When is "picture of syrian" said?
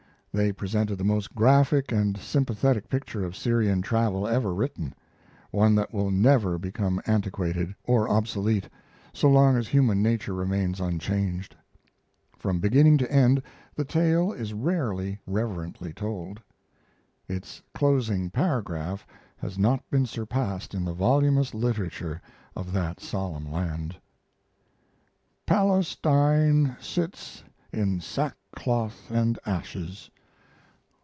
2.87-3.81